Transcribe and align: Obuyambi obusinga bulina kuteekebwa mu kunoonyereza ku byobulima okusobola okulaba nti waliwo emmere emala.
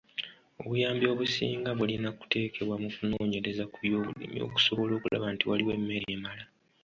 Obuyambi 0.61 1.05
obusinga 1.13 1.69
bulina 1.77 2.09
kuteekebwa 2.19 2.75
mu 2.83 2.89
kunoonyereza 2.95 3.63
ku 3.71 3.77
byobulima 3.83 4.39
okusobola 4.47 4.91
okulaba 4.95 5.27
nti 5.33 5.43
waliwo 5.49 5.71
emmere 5.77 6.07
emala. 6.17 6.43